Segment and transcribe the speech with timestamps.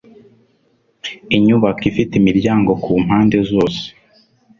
[1.35, 3.81] Inyubako ifite imiryango kumpande zose